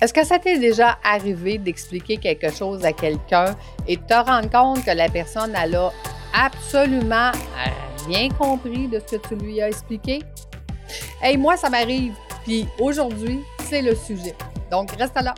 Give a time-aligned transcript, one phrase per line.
[0.00, 3.54] Est-ce que ça t'est déjà arrivé d'expliquer quelque chose à quelqu'un
[3.86, 5.92] et de te rendre compte que la personne, elle a
[6.32, 7.32] absolument
[8.06, 10.20] rien compris de ce que tu lui as expliqué?
[11.20, 12.14] Hey, moi, ça m'arrive.
[12.44, 14.34] Puis aujourd'hui, c'est le sujet.
[14.70, 15.34] Donc, reste là.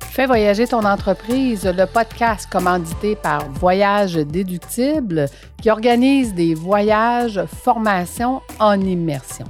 [0.00, 5.26] Fais voyager ton entreprise, le podcast commandité par Voyage Déductible
[5.60, 9.44] qui organise des voyages, formations en immersion.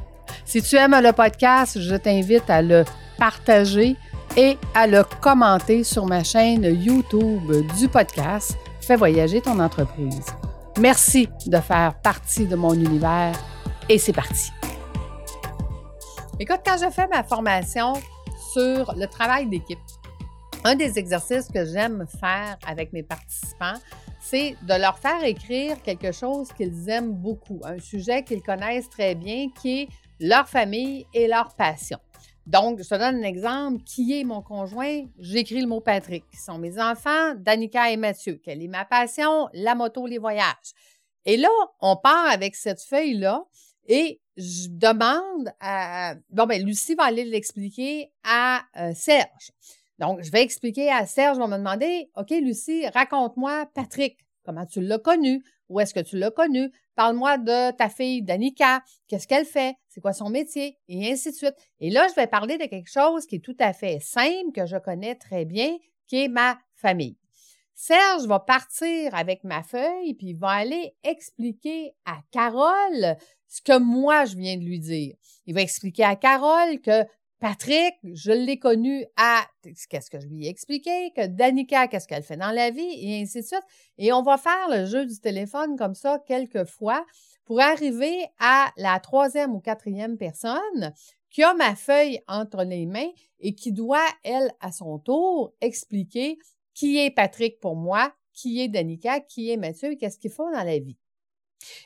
[0.44, 2.84] Si tu aimes le podcast, je t'invite à le
[3.16, 3.96] partager
[4.36, 10.26] et à le commenter sur ma chaîne YouTube du podcast Fais voyager ton entreprise.
[10.78, 13.34] Merci de faire partie de mon univers
[13.88, 14.50] et c'est parti.
[16.38, 17.94] Écoute, quand je fais ma formation
[18.52, 19.78] sur le travail d'équipe,
[20.64, 23.78] un des exercices que j'aime faire avec mes participants,
[24.20, 29.14] c'est de leur faire écrire quelque chose qu'ils aiment beaucoup, un sujet qu'ils connaissent très
[29.14, 29.88] bien qui est
[30.20, 31.98] leur famille et leur passion.
[32.46, 33.82] Donc, je te donne un exemple.
[33.84, 35.06] Qui est mon conjoint?
[35.18, 36.24] J'écris le mot Patrick.
[36.30, 37.34] Qui sont mes enfants?
[37.36, 38.40] Danica et Mathieu.
[38.44, 39.48] Quelle est ma passion?
[39.54, 40.74] La moto, les voyages.
[41.24, 41.48] Et là,
[41.80, 43.44] on part avec cette feuille-là
[43.86, 46.16] et je demande à...
[46.30, 49.52] Bon, ben Lucie va aller l'expliquer à euh, Serge.
[49.98, 54.18] Donc, je vais expliquer à Serge, on va me demander, OK, Lucie, raconte-moi Patrick.
[54.44, 55.42] Comment tu l'as connu?
[55.68, 56.70] Où est-ce que tu l'as connu?
[56.94, 58.82] Parle-moi de ta fille Danica.
[59.08, 59.76] Qu'est-ce qu'elle fait?
[59.88, 60.78] C'est quoi son métier?
[60.88, 61.56] Et ainsi de suite.
[61.80, 64.66] Et là, je vais parler de quelque chose qui est tout à fait simple, que
[64.66, 67.16] je connais très bien, qui est ma famille.
[67.74, 73.16] Serge va partir avec ma feuille, puis il va aller expliquer à Carole
[73.48, 75.16] ce que moi, je viens de lui dire.
[75.46, 77.04] Il va expliquer à Carole que
[77.40, 82.22] Patrick, je l'ai connu à qu'est-ce que je lui ai expliqué, que Danica, qu'est-ce qu'elle
[82.22, 83.64] fait dans la vie, et ainsi de suite.
[83.98, 87.04] Et on va faire le jeu du téléphone comme ça quelques fois
[87.44, 90.92] pour arriver à la troisième ou quatrième personne
[91.30, 96.38] qui a ma feuille entre les mains et qui doit, elle, à son tour, expliquer
[96.74, 100.50] qui est Patrick pour moi, qui est Danica, qui est Mathieu et qu'est-ce qu'ils font
[100.50, 100.96] dans la vie.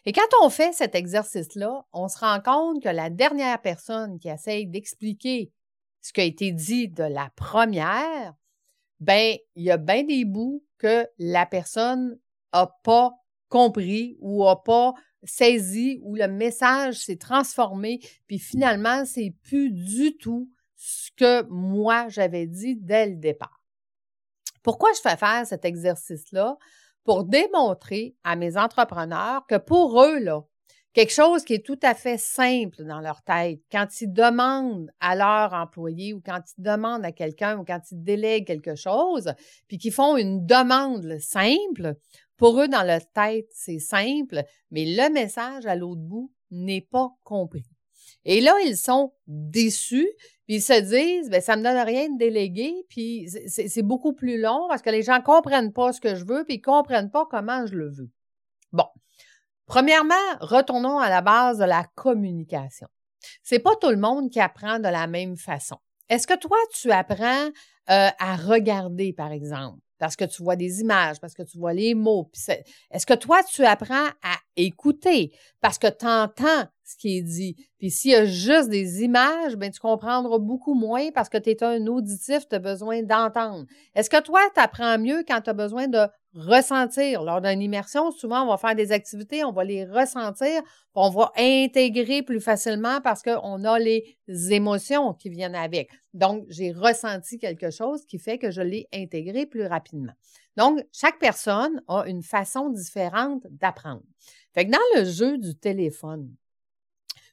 [0.04, 4.28] Et quand on fait cet exercice-là, on se rend compte que la dernière personne qui
[4.28, 5.52] essaye d'expliquer
[6.00, 8.34] ce qui a été dit de la première,
[9.00, 12.18] ben, il y a bien des bouts que la personne
[12.52, 13.12] n'a pas
[13.48, 14.94] compris ou n'a pas
[15.24, 22.08] saisi ou le message s'est transformé, puis finalement, c'est plus du tout ce que moi
[22.08, 23.62] j'avais dit dès le départ.
[24.62, 26.56] Pourquoi je fais faire cet exercice-là?
[27.08, 30.20] Pour démontrer à mes entrepreneurs que pour eux,
[30.92, 35.16] quelque chose qui est tout à fait simple dans leur tête, quand ils demandent à
[35.16, 39.32] leur employé ou quand ils demandent à quelqu'un ou quand ils délèguent quelque chose,
[39.68, 41.94] puis qu'ils font une demande simple,
[42.36, 47.08] pour eux, dans leur tête, c'est simple, mais le message à l'autre bout n'est pas
[47.24, 47.64] compris.
[48.24, 50.10] Et là, ils sont déçus,
[50.46, 54.40] puis ils se disent, ben ça me donne rien de déléguer, puis c'est beaucoup plus
[54.40, 57.26] long parce que les gens comprennent pas ce que je veux, puis ils comprennent pas
[57.30, 58.10] comment je le veux.
[58.72, 58.86] Bon.
[59.66, 62.88] Premièrement, retournons à la base de la communication.
[63.42, 65.76] C'est pas tout le monde qui apprend de la même façon.
[66.08, 67.48] Est-ce que toi, tu apprends
[67.90, 69.78] euh, à regarder, par exemple?
[69.98, 72.30] parce que tu vois des images, parce que tu vois les mots.
[72.90, 75.32] Est-ce que toi, tu apprends à écouter?
[75.60, 77.54] Parce que tu entends ce qui est dit?
[77.78, 81.50] Puis s'il y a juste des images, ben tu comprendras beaucoup moins parce que tu
[81.50, 83.66] es un auditif, tu as besoin d'entendre.
[83.94, 87.22] Est-ce que toi, tu apprends mieux quand tu as besoin de ressentir?
[87.24, 90.62] Lors d'une immersion, souvent, on va faire des activités, on va les ressentir,
[90.94, 94.16] on va intégrer plus facilement parce qu'on a les
[94.50, 95.90] émotions qui viennent avec.
[96.14, 100.14] Donc, j'ai ressenti quelque chose qui fait que je l'ai intégré plus rapidement.
[100.56, 104.02] Donc, chaque personne a une façon différente d'apprendre.
[104.54, 106.34] Fait que dans le jeu du téléphone,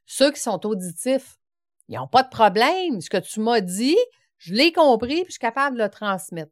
[0.05, 1.37] ceux qui sont auditifs,
[1.87, 3.01] ils n'ont pas de problème.
[3.01, 3.97] Ce que tu m'as dit,
[4.37, 6.51] je l'ai compris, puis je suis capable de le transmettre.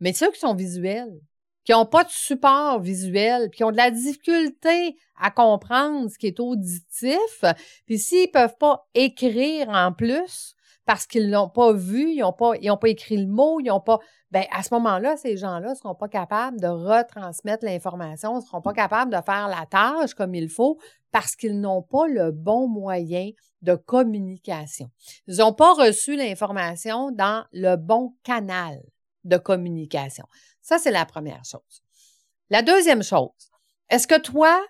[0.00, 1.20] Mais ceux qui sont visuels,
[1.64, 6.18] qui n'ont pas de support visuel, puis qui ont de la difficulté à comprendre ce
[6.18, 7.44] qui est auditif,
[7.86, 10.54] puis s'ils peuvent pas écrire en plus
[10.86, 12.32] parce qu'ils l'ont pas vu, ils n'ont
[12.76, 13.98] pas écrit le mot, ils n'ont pas,
[14.30, 18.60] ben à ce moment-là, ces gens-là ne seront pas capables de retransmettre l'information, ne seront
[18.60, 20.78] pas capables de faire la tâche comme il faut
[21.14, 23.30] parce qu'ils n'ont pas le bon moyen
[23.62, 24.90] de communication.
[25.28, 28.82] Ils n'ont pas reçu l'information dans le bon canal
[29.22, 30.26] de communication.
[30.60, 31.84] Ça, c'est la première chose.
[32.50, 33.30] La deuxième chose,
[33.90, 34.60] est-ce que toi,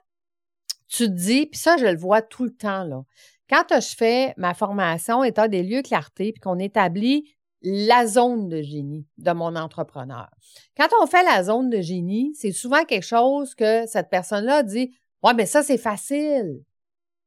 [0.87, 3.05] tu dis, puis ça, je le vois tout le temps, là,
[3.49, 8.61] quand je fais ma formation état des lieux clarté, puis qu'on établit la zone de
[8.61, 10.29] génie de mon entrepreneur.
[10.77, 14.95] Quand on fait la zone de génie, c'est souvent quelque chose que cette personne-là dit
[15.25, 16.63] Ouais, mais ça, c'est facile.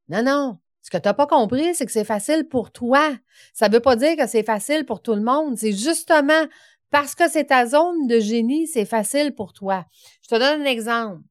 [0.08, 0.60] Non, non.
[0.84, 3.18] Ce que tu n'as pas compris, c'est que c'est facile pour toi.
[3.54, 5.58] Ça ne veut pas dire que c'est facile pour tout le monde.
[5.58, 6.46] C'est justement
[6.92, 9.84] parce que c'est ta zone de génie, c'est facile pour toi.
[10.22, 11.22] Je te donne un exemple.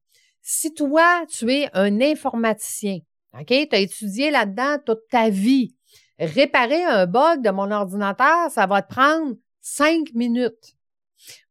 [0.41, 2.99] Si toi, tu es un informaticien,
[3.33, 5.73] OK, tu as étudié là-dedans toute ta vie,
[6.19, 10.76] réparer un bug de mon ordinateur, ça va te prendre cinq minutes.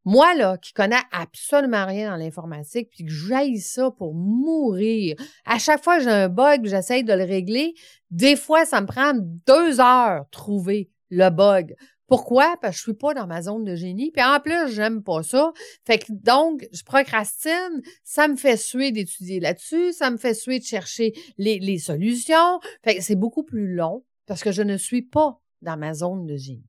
[0.06, 5.58] Moi, là, qui connais absolument rien dans l'informatique, puis que j'aille ça pour mourir, à
[5.58, 7.75] chaque fois que j'ai un bug, j'essaye de le régler,
[8.12, 11.75] des fois, ça me prend deux heures trouver le bug.
[12.06, 12.56] Pourquoi?
[12.62, 14.12] Parce que je suis pas dans ma zone de génie.
[14.12, 15.53] Puis en plus, j'aime pas ça.
[15.85, 17.82] Fait que donc, je procrastine.
[18.05, 19.93] Ça me fait suer d'étudier là-dessus.
[19.93, 22.61] Ça me fait suer de chercher les, les solutions.
[22.85, 26.26] Fait que c'est beaucoup plus long parce que je ne suis pas dans ma zone
[26.26, 26.69] de génie.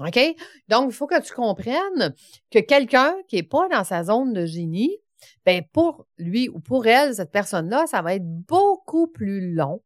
[0.00, 0.18] OK?
[0.68, 2.14] Donc, il faut que tu comprennes
[2.50, 4.96] que quelqu'un qui n'est pas dans sa zone de génie,
[5.44, 9.82] ben pour lui ou pour elle, cette personne-là, ça va être beaucoup plus long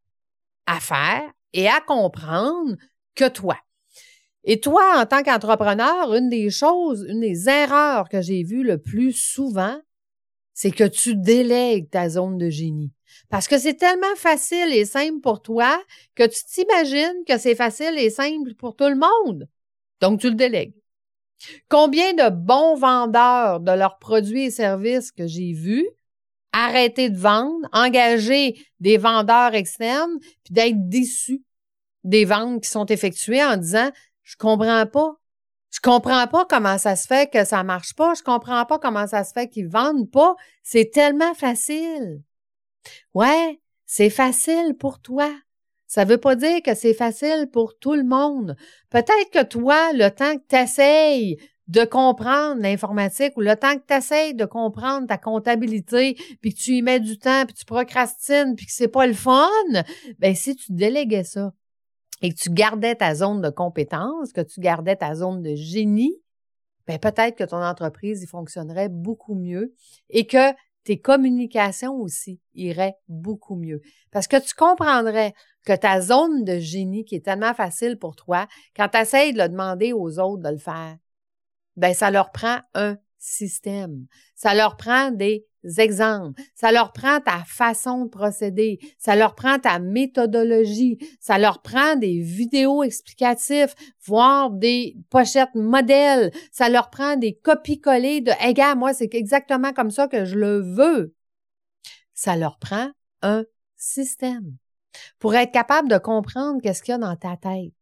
[0.66, 1.22] à faire
[1.52, 2.76] et à comprendre
[3.14, 3.56] que toi.
[4.44, 8.78] Et toi, en tant qu'entrepreneur, une des choses, une des erreurs que j'ai vues le
[8.78, 9.78] plus souvent,
[10.52, 12.92] c'est que tu délègues ta zone de génie.
[13.30, 15.82] Parce que c'est tellement facile et simple pour toi
[16.14, 19.48] que tu t'imagines que c'est facile et simple pour tout le monde.
[20.02, 20.74] Donc, tu le délègues.
[21.68, 25.88] Combien de bons vendeurs de leurs produits et services que j'ai vus
[26.52, 31.42] arrêter de vendre, engager des vendeurs externes, puis d'être déçus
[32.04, 33.90] des ventes qui sont effectuées en disant
[34.22, 35.16] je comprends pas.
[35.70, 38.12] Je comprends pas comment ça se fait que ça marche pas.
[38.14, 40.36] Je comprends pas comment ça se fait qu'ils vendent pas.
[40.62, 42.22] C'est tellement facile.
[43.14, 45.32] Ouais, c'est facile pour toi.
[45.92, 48.56] Ça veut pas dire que c'est facile pour tout le monde.
[48.88, 51.36] Peut-être que toi, le temps que tu essayes
[51.68, 56.58] de comprendre l'informatique ou le temps que tu essayes de comprendre ta comptabilité, puis que
[56.58, 59.50] tu y mets du temps, puis tu procrastines, puis que c'est pas le fun,
[60.18, 61.52] ben si tu déléguais ça,
[62.22, 66.16] et que tu gardais ta zone de compétence, que tu gardais ta zone de génie,
[66.86, 69.74] ben peut-être que ton entreprise y fonctionnerait beaucoup mieux
[70.08, 70.54] et que
[70.84, 73.80] tes communications aussi iraient beaucoup mieux.
[74.10, 78.46] Parce que tu comprendrais que ta zone de génie qui est tellement facile pour toi,
[78.76, 80.96] quand tu essayes de le demander aux autres de le faire,
[81.76, 84.06] ben ça leur prend un système.
[84.34, 85.46] Ça leur prend des
[85.78, 86.40] exemples.
[86.54, 88.80] Ça leur prend ta façon de procéder.
[88.98, 90.98] Ça leur prend ta méthodologie.
[91.20, 93.74] Ça leur prend des vidéos explicatives,
[94.04, 96.32] voire des pochettes modèles.
[96.50, 100.36] Ça leur prend des copies-collées de, hey gars, moi, c'est exactement comme ça que je
[100.36, 101.14] le veux.
[102.12, 102.90] Ça leur prend
[103.22, 103.44] un
[103.76, 104.56] système
[105.18, 107.72] pour être capable de comprendre qu'est-ce qu'il y a dans ta tête.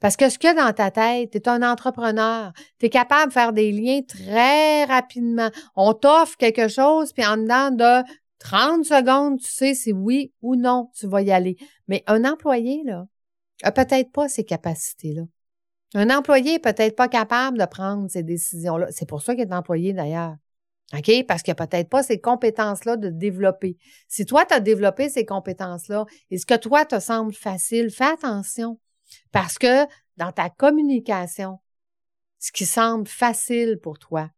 [0.00, 2.90] Parce que ce qu'il y a dans ta tête, tu es un entrepreneur, tu es
[2.90, 5.50] capable de faire des liens très rapidement.
[5.74, 8.06] On t'offre quelque chose, puis en dedans de
[8.38, 11.56] 30 secondes, tu sais si oui ou non tu vas y aller.
[11.88, 13.06] Mais un employé, là,
[13.62, 15.22] a peut-être pas ces capacités-là.
[15.94, 18.88] Un employé est peut-être pas capable de prendre ces décisions-là.
[18.90, 20.36] C'est pour ça qu'il est employé d'ailleurs.
[20.94, 21.24] OK?
[21.26, 23.76] Parce qu'il n'a peut-être pas ces compétences-là de développer.
[24.08, 28.04] Si toi, tu as développé ces compétences-là et ce que toi te semble facile, fais
[28.04, 28.78] attention.
[29.32, 29.84] Parce que
[30.16, 31.58] dans ta communication,
[32.38, 34.30] ce qui semble facile pour toi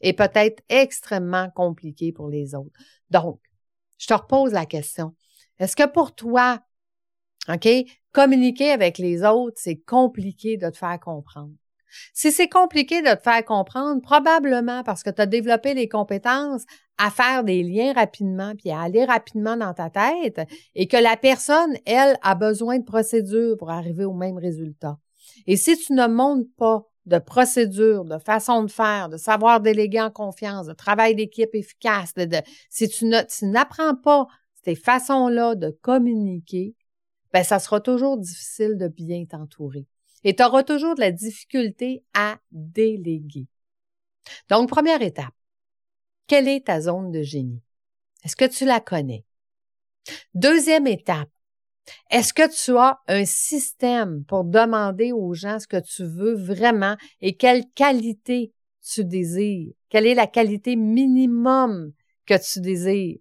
[0.00, 2.78] est peut-être extrêmement compliqué pour les autres.
[3.10, 3.40] Donc,
[3.98, 5.14] je te repose la question.
[5.58, 6.60] Est-ce que pour toi,
[7.48, 7.68] OK,
[8.12, 11.52] communiquer avec les autres, c'est compliqué de te faire comprendre?
[12.12, 16.64] Si c'est compliqué de te faire comprendre, probablement parce que tu as développé les compétences
[16.98, 20.40] à faire des liens rapidement, puis à aller rapidement dans ta tête,
[20.74, 24.98] et que la personne, elle, a besoin de procédures pour arriver au même résultat.
[25.46, 30.00] Et si tu ne montes pas de procédures, de façon de faire, de savoir déléguer
[30.00, 32.38] en confiance, de travail d'équipe efficace, de,
[32.68, 33.06] si tu
[33.42, 34.26] n'apprends pas
[34.64, 36.74] ces façons-là de communiquer,
[37.32, 39.86] ben ça sera toujours difficile de bien t'entourer.
[40.28, 43.46] Et tu auras toujours de la difficulté à déléguer.
[44.50, 45.32] Donc, première étape,
[46.26, 47.62] quelle est ta zone de génie?
[48.24, 49.24] Est-ce que tu la connais?
[50.34, 51.28] Deuxième étape,
[52.10, 56.96] est-ce que tu as un système pour demander aux gens ce que tu veux vraiment
[57.20, 58.52] et quelle qualité
[58.82, 59.74] tu désires?
[59.88, 61.92] Quelle est la qualité minimum
[62.26, 63.18] que tu désires?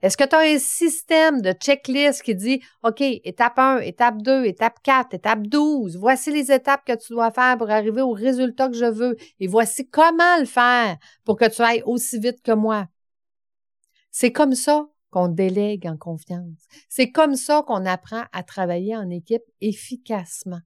[0.00, 4.44] Est-ce que tu as un système de checklist qui dit, OK, étape 1, étape 2,
[4.44, 8.68] étape 4, étape 12, voici les étapes que tu dois faire pour arriver au résultat
[8.68, 12.52] que je veux et voici comment le faire pour que tu ailles aussi vite que
[12.52, 12.86] moi?
[14.10, 16.66] C'est comme ça qu'on délègue en confiance.
[16.88, 20.60] C'est comme ça qu'on apprend à travailler en équipe efficacement.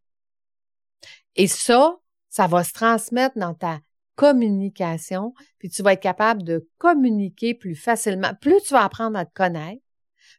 [1.37, 1.97] Et ça,
[2.29, 3.81] ça va se transmettre dans ta
[4.15, 8.33] communication, puis tu vas être capable de communiquer plus facilement.
[8.41, 9.83] Plus tu vas apprendre à te connaître,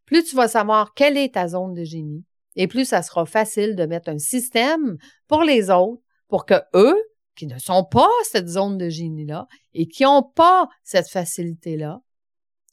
[0.06, 2.26] plus tu vas savoir quelle est ta zone de génie,
[2.56, 6.98] et plus ça sera facile de mettre un système pour les autres pour que eux,
[7.36, 12.02] qui ne sont pas cette zone de génie-là et qui n'ont pas cette facilité-là,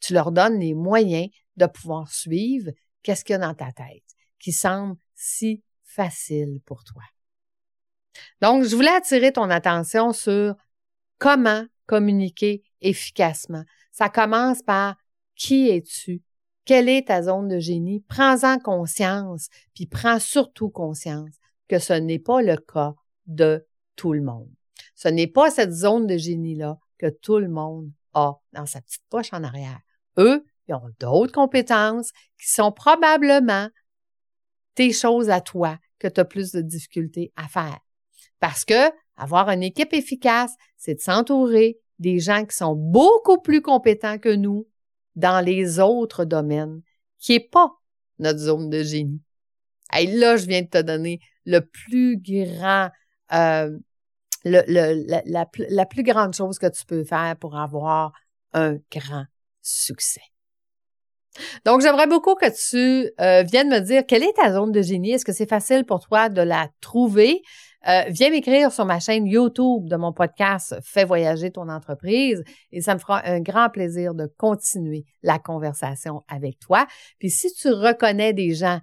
[0.00, 2.71] tu leur donnes les moyens de pouvoir suivre
[3.02, 4.04] qu'est-ce qu'il y a dans ta tête
[4.38, 7.02] qui semble si facile pour toi.
[8.40, 10.54] Donc, je voulais attirer ton attention sur
[11.20, 13.62] comment communiquer efficacement.
[13.92, 14.96] Ça commence par
[15.36, 16.22] qui es-tu?
[16.64, 18.00] Quelle est ta zone de génie?
[18.08, 21.34] Prends-en conscience, puis prends surtout conscience
[21.68, 22.94] que ce n'est pas le cas
[23.26, 24.50] de tout le monde.
[24.94, 29.04] Ce n'est pas cette zone de génie-là que tout le monde a dans sa petite
[29.08, 29.80] poche en arrière.
[30.18, 33.68] Eux, ils ont d'autres compétences qui sont probablement
[34.74, 37.78] tes choses à toi que tu as plus de difficultés à faire.
[38.38, 43.61] Parce que avoir une équipe efficace, c'est de s'entourer des gens qui sont beaucoup plus
[43.61, 44.67] compétents que nous
[45.17, 46.81] dans les autres domaines,
[47.19, 47.71] qui n'est pas
[48.19, 49.21] notre zone de génie.
[49.99, 52.88] Et là, je viens de te donner le plus grand,
[53.33, 53.76] euh,
[54.45, 58.12] la, plus grande chose que tu peux faire pour avoir
[58.52, 59.25] un grand
[59.61, 60.23] succès.
[61.64, 65.12] Donc, j'aimerais beaucoup que tu euh, viennes me dire quelle est ta zone de génie?
[65.12, 67.43] Est-ce que c'est facile pour toi de la trouver?
[67.88, 72.82] Euh, viens m'écrire sur ma chaîne YouTube de mon podcast Fais voyager ton entreprise et
[72.82, 76.87] ça me fera un grand plaisir de continuer la conversation avec toi.
[77.18, 78.80] Puis si tu reconnais des gens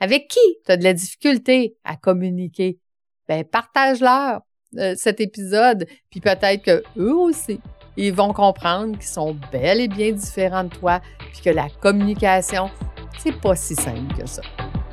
[0.00, 2.78] avec qui tu as de la difficulté à communiquer,
[3.26, 4.42] ben partage-leur
[4.76, 7.60] euh, cet épisode, puis peut-être que eux aussi
[7.96, 11.00] ils vont comprendre qu'ils sont bel et bien différents de toi,
[11.32, 12.70] puis que la communication,
[13.18, 14.42] c'est pas si simple que ça.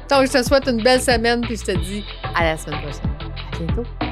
[0.10, 2.04] Donc, je te souhaite une belle semaine, puis je te dis
[2.36, 3.17] à la semaine prochaine.
[3.58, 4.07] À bientôt.